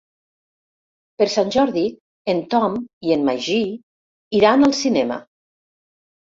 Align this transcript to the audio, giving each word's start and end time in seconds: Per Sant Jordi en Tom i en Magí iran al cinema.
Per 1.21 1.27
Sant 1.33 1.51
Jordi 1.57 1.83
en 2.35 2.41
Tom 2.55 2.79
i 3.11 3.15
en 3.19 3.29
Magí 3.29 3.61
iran 4.43 4.69
al 4.73 4.77
cinema. 4.83 5.23